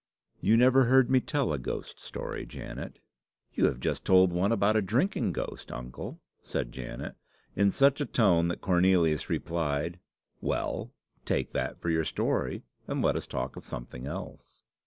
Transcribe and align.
"You 0.39 0.57
never 0.57 0.85
heard 0.85 1.11
me 1.11 1.19
tell 1.19 1.53
a 1.53 1.59
ghost 1.59 1.99
story, 1.99 2.43
Janet." 2.47 2.97
"You 3.53 3.65
have 3.65 3.79
just 3.79 4.03
told 4.03 4.31
one 4.33 4.51
about 4.51 4.75
a 4.75 4.81
drinking 4.81 5.31
ghost, 5.33 5.71
uncle," 5.71 6.19
said 6.41 6.71
Janet 6.71 7.13
in 7.55 7.69
such 7.69 8.01
a 8.01 8.07
tone 8.07 8.47
that 8.47 8.61
Cornelius 8.61 9.29
replied 9.29 9.99
"Well, 10.41 10.91
take 11.23 11.53
that 11.53 11.79
for 11.79 11.91
your 11.91 12.03
story, 12.03 12.63
and 12.87 13.03
let 13.03 13.15
us 13.15 13.27
talk 13.27 13.55
of 13.55 13.63
something 13.63 14.07
else." 14.07 14.63